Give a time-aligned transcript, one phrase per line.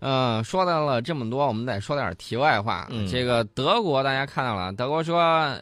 [0.00, 2.86] 嗯，说到了这么多，我们得说点题外话。
[2.90, 5.52] 嗯这个德国大家看到了，德国说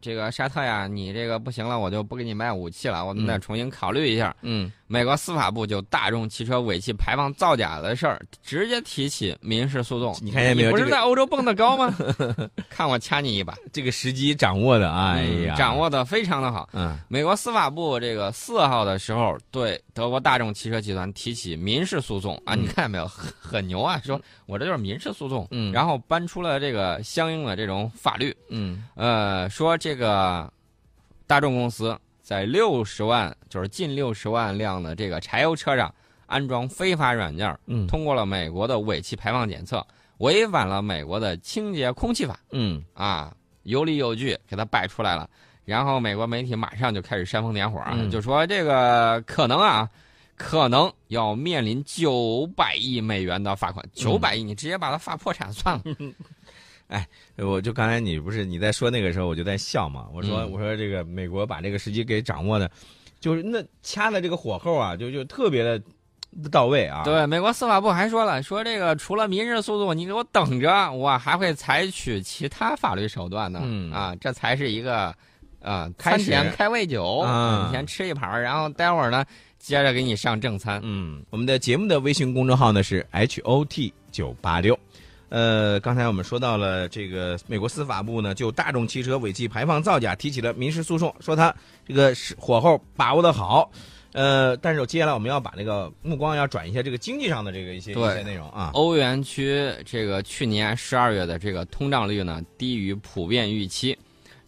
[0.00, 4.34] 这个沙特呀，你这个不行了，我就不给你卖武器了，我们得重新考虑一下。
[4.42, 10.12] 嗯美国司法部就大众汽车尾气排放造假的事儿，直接提起民事诉讼。
[10.20, 11.94] 你看见没有你不是在欧洲蹦得高吗？
[12.68, 13.54] 看我掐你一把！
[13.72, 16.68] 这个时机掌握的，哎呀，嗯掌握的非常的好。
[16.72, 24.00] 嗯美国司法部这个四号的时候对德国大众汽车集团提起民事诉讼啊，嗯你看见没有，很很牛啊！
[24.04, 30.52] 说我这就是民事诉讼，嗯然后搬出了这个相应的这种法律，嗯呃，说这个
[31.28, 31.96] 大众公司
[32.30, 35.92] 在六十万，就是近六十万辆的这个柴油车上
[36.26, 39.84] 安装非法软件，嗯通过了美国的尾气排放检测，
[40.18, 43.34] 违反了美国的清洁空气法嗯啊，
[43.64, 45.28] 有理有据给他摆出来了。
[45.64, 49.90] 然后美国媒体马上就开始煽风点火啊，嗯就说这个可能啊，
[50.36, 53.84] 可能要面临九百亿美元的罚款。
[53.92, 55.82] 九百亿，你直接把它罚破产算了。
[57.36, 60.06] 我就刚才你不是你在说那个时候，我就在笑嘛。
[60.12, 62.70] 我说、嗯我说这个美国把这个时机给掌握的，
[63.20, 65.80] 就是那掐的这个火候啊，就就特别的
[66.50, 73.60] 到位啊。，对，美国司法部还说了，说这个除了民事诉讼，你给我等着，我还会采取其他法律手段呢。
[73.62, 75.14] 嗯啊，这才是一个，
[75.60, 79.24] 呃，开前开胃酒，啊你先吃一盘，然后待会儿呢，
[79.58, 80.80] 接着给你上正餐。
[80.82, 84.76] 嗯，我们的节目的微信公众号呢是 H O T 九八六。
[85.30, 91.54] 呃，刚才我们说到了这个美国司法部呢，就大众汽车尾气排放造假提起了民事诉讼，说他
[91.86, 93.70] 这个是火候把握的好。
[94.12, 98.72] 呃，但是接下来我们要把这个目光要转一下这个经济上的这个一些一些内容啊。
[98.74, 103.96] 欧元区这个去年十二月的这个通胀率呢，低于普遍预期。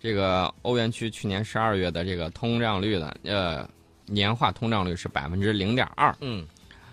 [0.00, 3.64] 这个欧元区去年十二月的这个通胀率呢，呃，
[4.06, 6.12] 年化通胀率是百分之零点二。
[6.20, 6.44] 嗯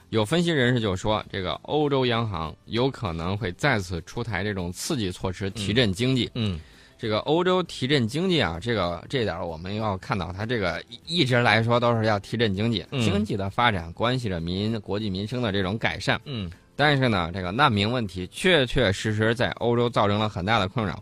[0.10, 6.30] 有分析人士就说，这个欧洲央行有可能会再次出台这种刺激措施，提振经济。
[6.36, 6.60] 嗯
[6.98, 16.20] 这个欧洲提振经济啊，这个这点儿我们要看到，它这个一一直来说都是要提振经济，嗯经济的发展关系着民国计民生的这种改善。
[16.26, 21.02] 嗯但是呢，这个难民问题确确实实在欧洲造成了很大的困扰。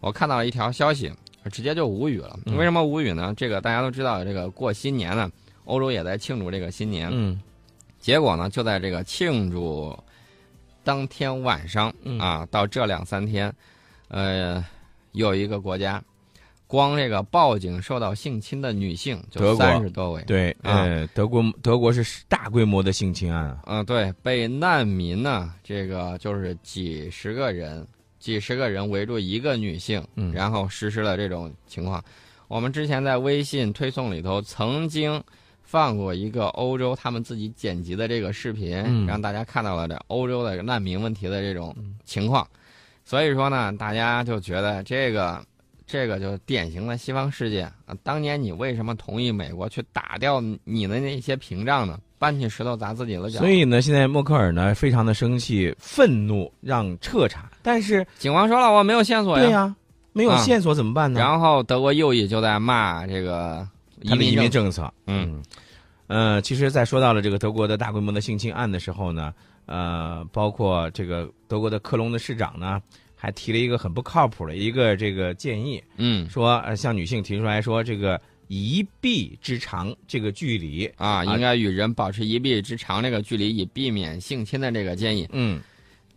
[0.00, 1.12] 我看到了一条消息，
[1.52, 2.38] 直接就无语了。
[2.46, 3.32] 嗯为什么无语呢？
[3.36, 5.30] 这个大家都知道，这个过新年呢，
[5.66, 7.10] 欧洲也在庆祝这个新年。
[7.12, 7.40] 嗯
[8.08, 9.94] 结果呢，就在这个庆祝
[10.82, 13.54] 当天晚上、嗯啊，到这两三天，
[14.08, 14.64] 呃，
[15.12, 16.02] 有一个国家，
[16.66, 20.22] 光这个报警受到性侵的女性就三十多位。
[20.22, 23.60] 对，啊呃，德国德国是大规模的性侵案啊。
[23.66, 27.86] 嗯、对，被难民呢，这个就是几十个人，
[28.18, 32.02] 几十个人围住一个女性，嗯然后实施了这种情况。
[32.46, 35.22] 我们之前在微信推送里头曾经
[35.70, 42.48] 放过一个欧洲他们自己剪辑的这个视频，嗯让大家看到了这欧洲的难民问题的这种情况。
[43.04, 45.44] 所以说呢，大家就觉得这个
[45.86, 47.94] 这个就典型的西方世界啊。
[48.02, 51.98] 当年你为什么同意美国去打掉你的那些屏障呢？
[52.18, 53.38] 搬起石头砸自己的脚。
[53.38, 57.50] 所以呢，现在默克尔呢非常的生气、愤怒，让彻查。
[57.62, 59.44] 但是，警方说了，我没有线索呀。
[59.44, 59.76] 对呀、
[60.14, 61.20] 没有啊线索怎么办呢？
[61.20, 63.68] 然后德国右翼就在骂这个
[64.06, 65.42] 他的移民政政策，嗯，
[66.06, 69.32] 呃，其实，在说到了这个德国的大规模的性侵案的时候呢，
[69.66, 72.80] 呃，包括这个德国的科隆的市长呢，
[73.14, 76.28] 还提了一个很不靠谱的一个这个建议，嗯。
[76.30, 85.28] 说呃，向女性提出来说，这个一臂之长这个距离，啊，应该与人保持一臂之长这个距离，以避免性侵的这个建议。
[85.32, 85.60] 嗯，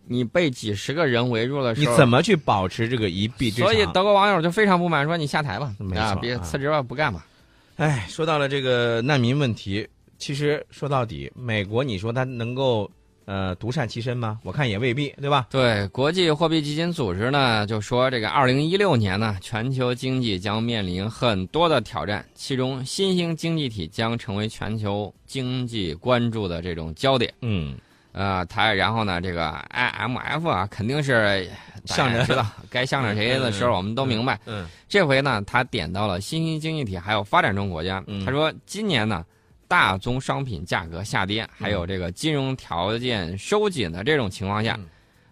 [0.07, 3.69] 你被几十个人围住的时候，你怎么去保持这个一臂之长？
[3.69, 6.39] 所以德国网友就非常不满，说你下台吧，啊，别啊。
[6.43, 7.25] 辞职吧，不干吧。
[7.81, 9.87] 哎，说到了这个难民问题，
[10.19, 12.87] 其实说到底，美国你说它能够
[13.25, 14.39] 呃独善其身吗？
[14.43, 15.47] 我看也未必，对吧？
[15.49, 27.33] 对，国际货币基金组织呢就说，这个二零一六年呢，全球经济将面临很多的挑战，其中新兴经济体将成为全球经济关注的这种焦点。
[27.41, 27.75] 嗯，
[28.13, 31.49] 呃，他然后呢，这个 IMF 啊，肯定是
[31.85, 34.39] 向着知道该向着谁的时候，嗯我们都明白。
[34.45, 38.03] 嗯这回呢，他点到了新兴经济体还有发展中国家。
[38.07, 39.25] 嗯他说，今年呢，
[39.67, 44.87] 大宗商品价格下跌，还有这个金融条件收紧的这种情况下，嗯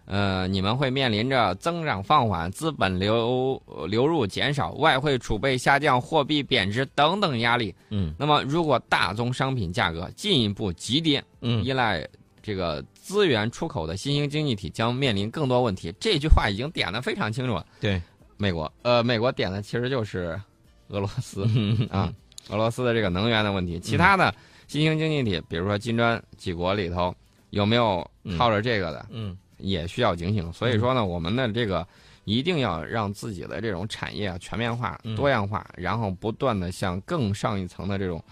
[0.06, 7.72] 呃，你们会面临着增长放缓、资本流呃流入减少、外汇储备下降、货币贬值等等压力。
[7.90, 12.04] 嗯那么，如果大宗商品价格进一步急跌，嗯依赖
[12.42, 15.92] 这个资源出口的新兴经济体将面临更多问题。
[16.00, 17.66] 这句话已经点得非常清楚了。
[17.80, 18.00] 对，
[18.36, 20.40] 美国，呃，美国点的其实就是
[20.88, 22.12] 俄罗斯嗯 啊，
[22.48, 23.78] 俄罗斯的这个能源的问题。
[23.80, 24.34] 其他的
[24.66, 27.14] 新兴经济体，比如说金砖几国里头，
[27.50, 28.08] 有没有
[28.38, 30.52] 靠着这个的，嗯也需要警醒。
[30.52, 31.86] 所以说呢，我们的这个
[32.24, 38.22] 一定要让自己的这种产业啊全面化、嗯多样化，然后不断的向更上一层的这种，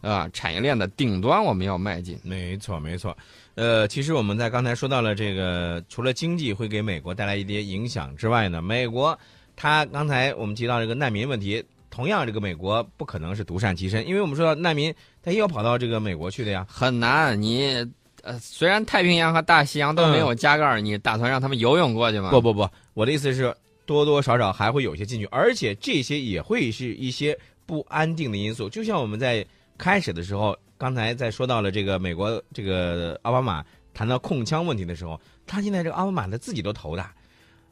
[0.00, 2.18] 呃，产业链的顶端我们要迈进。
[2.22, 3.16] 没错，没错。
[3.54, 9.18] 呃，其实我们在刚才说到了这个，除了经济会给美国带来一些影响之外呢，美国
[9.56, 16.64] 它刚才我们提到这个难民问题，同样这个美国不可能是独善其身，因为我们说到难民，他又要跑到这个美国去的呀。
[16.68, 17.84] 很难，你
[18.22, 22.30] 呃，虽然太平洋和大西洋都没有加盖儿，你打算让他们游泳过去吗？
[22.30, 23.52] 不不不，我的意思是
[23.86, 27.36] 多多少少还会有一些进去，而且这些也会是一些
[27.66, 28.68] 不安定的因素。
[28.68, 29.44] 就像我们在
[29.78, 33.64] 开始的时候，刚才在说到了这个美国这个奥巴马
[33.94, 37.14] 谈到控枪问题的时候，他现在这个奥巴马他自己都头大，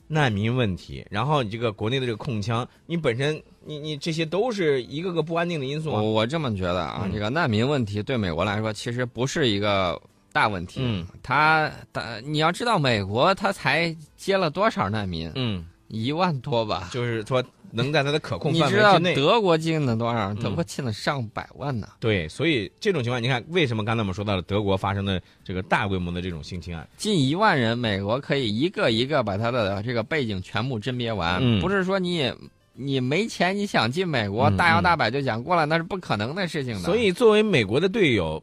[0.06, 6.02] 难民问题，然后你这个国内的这个控枪，你本身你你这些都是一个个不安定的因素我啊。
[6.02, 10.00] 我这么觉得啊，嗯这个难民问题对美国来说其实不是一个
[10.32, 10.80] 大问题。
[10.82, 15.30] 嗯，他他你要知道，美国他才接了多少难民？
[15.34, 16.88] 嗯，一万多吧。
[16.92, 17.42] 就是说
[17.72, 19.14] 能在它的可控你知道范围之内。
[19.14, 20.32] 德国进了多少？
[20.32, 21.88] 嗯德国进了上百万呢。
[22.00, 26.88] 对，所以这种情况，你看为什么刚才我们说到了德国发生的这个大规模的这种性侵案？
[26.96, 32.32] 近一万人，美国可以一个一个把他的这个背景全部甄别完，嗯不是说你
[32.72, 36.80] 你没钱你想进美国，嗯大摇大摆就想过来，那是不可能的事情的。
[36.80, 38.42] 所以作为美国的队友，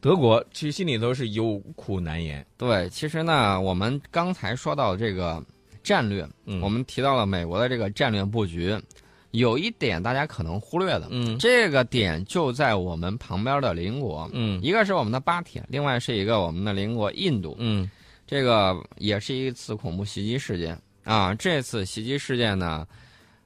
[0.00, 2.44] 德国其实心里头是有苦难言。
[2.56, 5.42] 对，其实呢，我们刚才说到这个
[5.84, 6.60] 战略，嗯。
[6.60, 8.76] 我们提到了美国的这个战略布局，
[9.30, 11.38] 有一点大家可能忽略的，嗯。
[11.38, 14.60] 这个点就在我们旁边的邻国，嗯。
[14.62, 17.88] 一个是我们的巴铁，另外是一个我们的邻国印度，嗯。
[18.26, 20.76] 这个也是一次恐怖袭击事件。
[21.04, 21.34] 啊。
[21.34, 22.84] 这次袭击事件呢，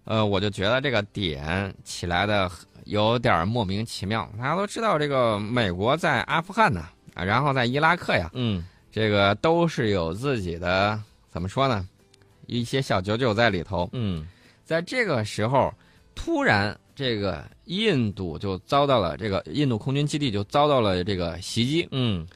[0.04, 2.50] 呃，我就觉得这个点起来的
[2.84, 4.30] 有点莫名其妙。
[4.38, 6.84] 大家都知道，这个美国在阿富汗呢，
[7.14, 8.64] 啊，然后在伊拉克呀，嗯。
[8.90, 10.98] 这个都是有自己的
[11.28, 11.86] 怎么说呢，
[12.48, 13.88] 一些小九九在里头。
[13.92, 14.26] 嗯
[14.64, 15.72] 在这个时候，
[16.14, 21.88] 突然这个印度就遭到了这个印度空军基地就遭到了这个袭击。
[21.92, 22.26] 嗯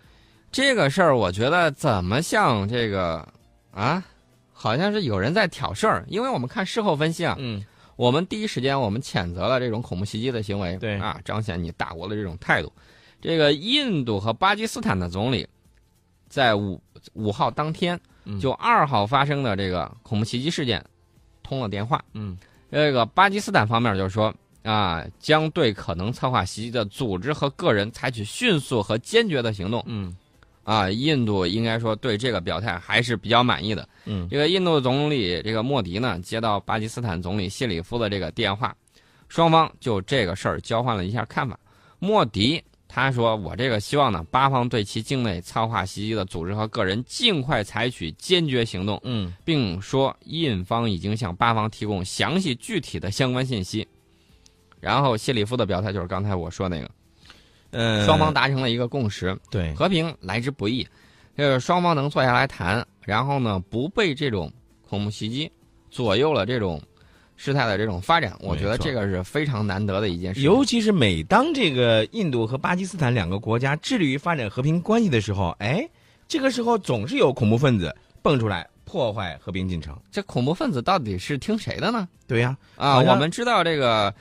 [0.50, 3.26] 这个事儿，我觉得怎么像这个
[3.70, 4.04] 啊，
[4.52, 6.04] 好像是有人在挑事儿。
[6.08, 7.64] 因为我们看事后分析啊，嗯
[7.96, 12.72] 我们第一时间我们谴责了这种恐怖袭击的行为，对啊，彰显你大国的这种态度。
[13.20, 15.46] 这个印度和巴基斯坦的总理
[16.28, 16.80] 在五
[17.12, 18.00] 五号当天嗯
[18.40, 20.84] 就二号发生的这个恐怖袭击事件
[21.42, 22.02] 通了电话。
[22.14, 22.36] 嗯
[22.70, 29.82] 这个巴基斯坦方面就是说啊，将对可能策划袭击的组织和个人采取迅速和坚决的行动。
[29.86, 30.16] 嗯
[30.64, 33.88] 啊，印度应该说对这个表态还是比较满意的。
[34.04, 38.74] 嗯这个印度总理这个莫迪呢，接到巴基斯坦总理谢里夫的这个电话，
[39.28, 41.58] 双方就这个事儿交换了一下看法。
[41.98, 42.62] 莫迪
[42.94, 53.88] 他说：“我这个希望呢，巴方对其境内策划袭击的组织和个人尽快采取坚决行动，嗯并说印方已经向巴方提供详细具体的相关信息。”
[54.78, 56.90] 然后谢里夫的表态就是刚才我说那个，
[57.70, 60.86] 呃，双方达成了一个共识，对和平来之不易，
[61.34, 64.52] 就是双方能坐下来谈，然后呢不被这种
[64.86, 65.50] 恐怖袭击
[65.90, 66.78] 左右了这种
[67.36, 70.50] 事态的这种发展，我觉得这个是非常难得的一件事情。
[70.50, 75.88] 尤其是每当这个印度和巴基斯坦两个国家致力于发展和平关系的时候，哎，
[76.28, 79.96] 这个时候总是有恐怖分子蹦出来破坏和平进程。
[80.10, 82.08] 这恐怖分子到底是听谁的呢？
[82.26, 84.12] 对呀、啊，我们知道这个。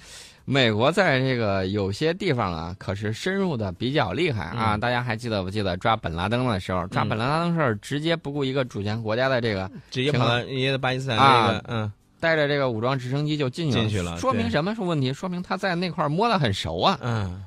[0.43, 4.73] 美国在这个有些地方啊，可是深入的比较厉害啊！
[4.75, 11.91] 嗯大家还记得不记得抓本拉登的时候，抓嗯本拉登的时候，直接不顾一个主权国家的这个直接跑到人家的巴基斯坦啊这个，嗯，
[12.21, 15.11] 带着这个武装直升机就进去了，进去了说明什么是问题？
[15.11, 16.97] 说明他在那块儿摸得很熟啊。
[17.01, 17.43] 嗯，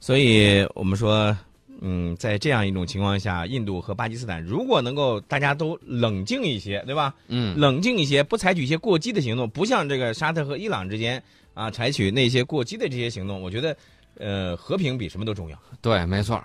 [0.00, 1.36] 所以我们说，
[1.80, 7.14] 嗯，在这样一种情况下，印度和巴基斯坦如果能够大家都冷静一些，对吧？
[7.28, 11.22] 嗯，冷静一些，不采取一些过激的行动，不像这个沙特和伊朗之间
[11.54, 13.76] 啊，采取那些过激的这些行动，我觉得，
[14.18, 15.58] 呃，和平比什么都重要。
[15.82, 16.42] 对，没错。